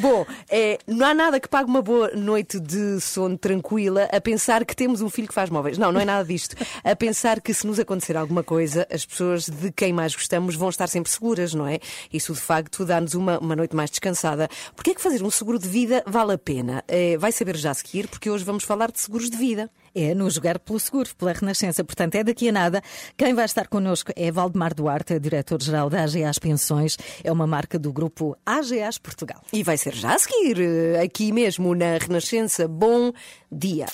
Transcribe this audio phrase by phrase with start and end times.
[0.00, 4.64] Bom, é, não há nada que pague uma boa noite de sono tranquila a pensar
[4.64, 5.76] que temos um filho que faz móveis.
[5.76, 6.54] Não, não é nada disto.
[6.84, 10.68] A pensar que se nos acontecer alguma coisa, as pessoas de quem mais gostamos vão
[10.68, 11.80] estar sempre seguras, não é?
[12.12, 14.48] Isso de facto dá-nos uma, uma noite mais descansada.
[14.76, 16.84] Porquê é que fazer um seguro de vida vale a pena?
[16.86, 19.68] É, vai saber já a seguir, porque hoje vamos falar de seguros de vida.
[19.94, 21.84] É no Jogar pelo Seguro, pela Renascença.
[21.84, 22.82] Portanto, é daqui a nada.
[23.16, 26.96] Quem vai estar connosco é Valdemar Duarte, diretor-geral da AGAs Pensões.
[27.22, 29.42] É uma marca do grupo AGAs Portugal.
[29.52, 32.68] E vai ser já a seguir, eh, aqui mesmo na Renascença.
[32.68, 33.12] Bom
[33.50, 33.86] dia.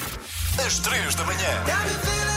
[0.64, 2.33] Às três da manhã.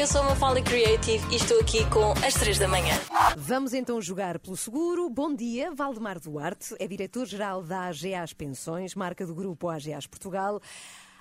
[0.00, 2.94] Eu sou a Mafalda Creative e estou aqui com as 3 da manhã.
[3.36, 5.10] Vamos então jogar pelo seguro.
[5.10, 10.58] Bom dia, Valdemar Duarte, é diretor-geral da AGAs Pensões, marca do grupo AGAs Portugal.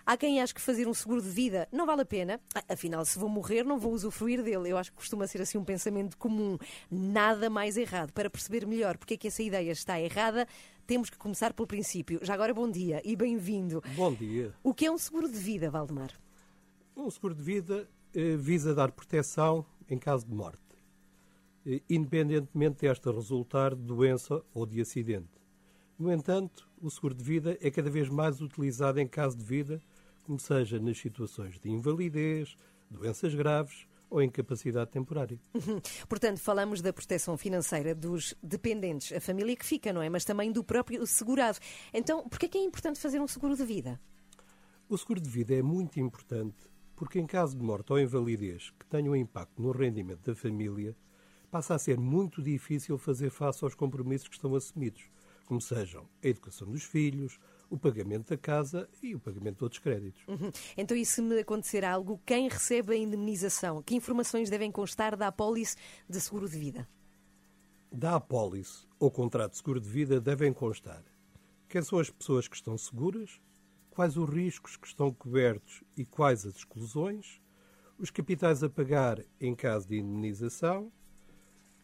[0.06, 2.40] Há quem ache que fazer um seguro de vida não vale a pena.
[2.56, 4.70] Ah, Afinal, se vou morrer, não vou usufruir dele.
[4.70, 6.58] Eu acho que costuma ser assim um pensamento comum.
[6.90, 8.14] Nada mais errado.
[8.14, 10.48] Para perceber melhor porque é que essa ideia está errada,
[10.88, 12.22] temos que começar pelo princípio.
[12.24, 13.84] Já agora, bom dia e bem-vindo.
[13.98, 14.54] Bom dia.
[14.64, 16.12] O que é um seguro de vida, Valdemar?
[16.96, 17.86] Um seguro de vida
[18.38, 20.60] visa dar proteção em caso de morte,
[21.66, 25.40] eh, independentemente desta resultar de doença ou de acidente.
[25.98, 29.82] No entanto, o seguro de vida é cada vez mais utilizado em caso de vida,
[30.24, 32.56] como seja nas situações de invalidez,
[32.90, 35.40] doenças graves ou incapacidade temporária.
[36.08, 40.10] Portanto, falamos da proteção financeira dos dependentes, a família que fica, não é?
[40.10, 41.60] Mas também do próprio segurado.
[41.94, 44.00] Então, por que é que é importante fazer um seguro de vida?
[44.88, 46.58] O seguro de vida é muito importante
[47.00, 50.94] porque, em caso de morte ou invalidez que tenha um impacto no rendimento da família,
[51.50, 55.10] passa a ser muito difícil fazer face aos compromissos que estão assumidos,
[55.46, 57.40] como sejam a educação dos filhos,
[57.70, 60.22] o pagamento da casa e o pagamento de outros créditos.
[60.28, 60.52] Uhum.
[60.76, 63.82] Então, e se me acontecer algo, quem recebe a indemnização?
[63.82, 65.78] Que informações devem constar da apólice
[66.10, 66.86] de seguro de vida?
[67.90, 71.02] Da apólice ou contrato de seguro de vida devem constar
[71.70, 73.40] quem são as pessoas que estão seguras,
[74.00, 77.42] quais os riscos que estão cobertos e quais as exclusões,
[77.98, 80.90] os capitais a pagar em caso de indemnização,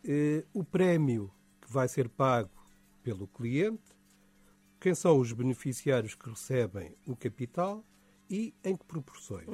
[0.02, 1.30] eh, o prémio
[1.62, 2.70] que vai ser pago
[3.04, 3.84] pelo cliente,
[4.80, 7.84] quem são os beneficiários que recebem o capital
[8.30, 9.50] e em que proporções.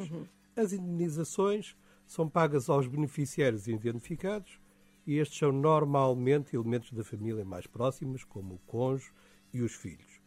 [0.56, 4.60] As indemnizações são pagas aos beneficiários identificados
[5.08, 9.12] e estes são normalmente elementos da família mais próximos, como o cônjuge
[9.52, 10.21] e os filhos.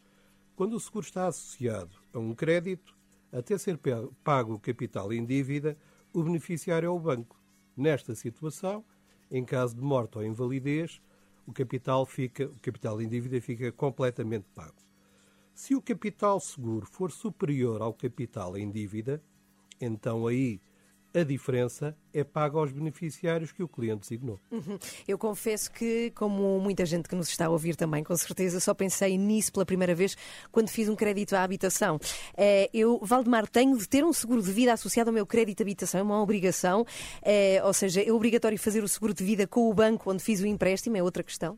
[0.55, 2.95] Quando o seguro está associado a um crédito,
[3.31, 3.77] até ser
[4.23, 5.77] pago o capital em dívida,
[6.13, 7.37] o beneficiário é o banco.
[7.75, 8.85] Nesta situação,
[9.29, 11.01] em caso de morte ou invalidez,
[11.45, 14.75] o capital, fica, o capital em dívida fica completamente pago.
[15.53, 19.21] Se o capital seguro for superior ao capital em dívida,
[19.79, 20.61] então aí
[21.15, 24.39] a diferença é paga aos beneficiários que o cliente designou.
[25.07, 28.73] Eu confesso que, como muita gente que nos está a ouvir também, com certeza, só
[28.73, 30.17] pensei nisso pela primeira vez
[30.51, 31.99] quando fiz um crédito à habitação.
[32.35, 35.63] Eh, eu, Valdemar, tenho de ter um seguro de vida associado ao meu crédito de
[35.63, 36.85] habitação, é uma obrigação.
[37.21, 40.41] Eh, ou seja, é obrigatório fazer o seguro de vida com o banco onde fiz
[40.41, 41.57] o empréstimo, é outra questão.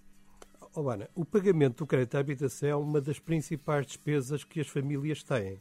[0.76, 4.68] Oh, Ana, o pagamento do crédito à habitação é uma das principais despesas que as
[4.68, 5.60] famílias têm.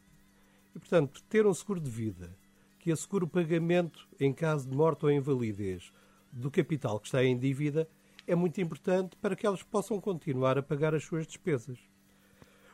[0.75, 2.37] E, portanto, ter um seguro de vida
[2.87, 5.93] que assegure o pagamento em caso de morte ou invalidez
[6.31, 7.89] do capital que está em dívida
[8.29, 11.81] é muito importante para que elas possam continuar a pagar as suas despesas.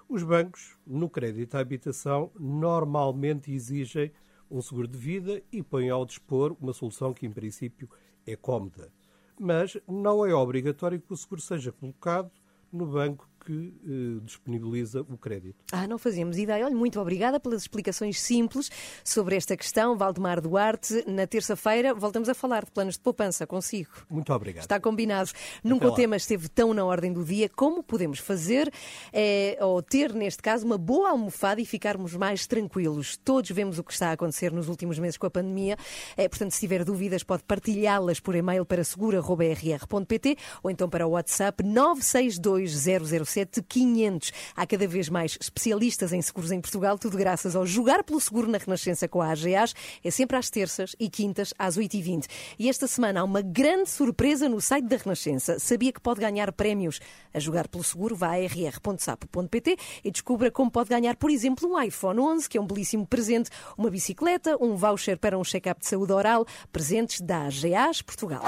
[0.06, 4.12] Os bancos, no crédito à habitação, normalmente exigem
[4.50, 7.88] um seguro de vida e põem ao dispor uma solução que, em princípio,
[8.26, 8.92] é cómoda.
[9.40, 12.30] Mas não é obrigatório que o seguro seja colocado
[12.70, 15.56] no banco que eh, disponibiliza o crédito.
[15.72, 16.64] Ah, não fazíamos ideia.
[16.64, 18.70] Olha, muito obrigada pelas explicações simples
[19.04, 19.96] sobre esta questão.
[19.96, 23.90] Valdemar Duarte, na terça-feira voltamos a falar de planos de poupança consigo.
[24.08, 24.62] Muito obrigado.
[24.62, 25.30] Está combinado.
[25.62, 25.96] Nunca o lá.
[25.96, 27.48] tema esteve tão na ordem do dia.
[27.48, 28.72] Como podemos fazer,
[29.12, 33.16] eh, ou ter, neste caso, uma boa almofada e ficarmos mais tranquilos?
[33.16, 35.76] Todos vemos o que está a acontecer nos últimos meses com a pandemia.
[36.16, 41.10] Eh, portanto, se tiver dúvidas, pode partilhá-las por e-mail para segura.rr.pt ou então para o
[41.10, 43.31] WhatsApp 962 007
[43.68, 44.32] 500.
[44.56, 48.48] Há cada vez mais especialistas em seguros em Portugal, tudo graças ao Jogar pelo Seguro
[48.48, 49.74] na Renascença com a AGAs.
[50.04, 52.26] É sempre às terças e quintas às 8h20.
[52.58, 55.58] E esta semana há uma grande surpresa no site da Renascença.
[55.58, 57.00] Sabia que pode ganhar prémios
[57.32, 58.14] a jogar pelo seguro?
[58.14, 62.60] Vá a rr.sapo.pt e descubra como pode ganhar, por exemplo, um iPhone 11, que é
[62.60, 67.46] um belíssimo presente, uma bicicleta, um voucher para um check-up de saúde oral, presentes da
[67.46, 68.42] AGAs Portugal.